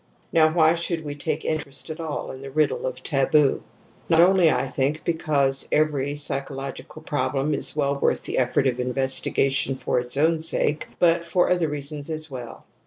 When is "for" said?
9.75-9.99, 11.23-11.51